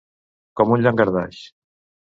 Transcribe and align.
Com 0.61 0.73
un 0.77 0.83
llangardaix. 0.87 1.47